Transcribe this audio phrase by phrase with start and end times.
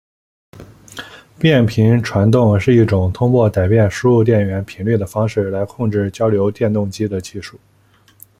[1.37, 7.59] 变频传动是一种通过改变输入电源频率的方式来控制交流电动机的技术。